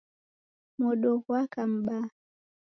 [0.79, 2.07] Modo ghwaka m'baa.